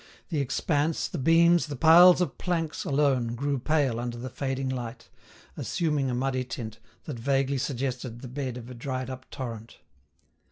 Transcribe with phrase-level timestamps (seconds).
[0.29, 5.09] The expanse, the beams, the piles of planks alone grew pale under the fading light,
[5.55, 9.77] assuming a muddy tint that vaguely suggested the bed of a dried up torrent.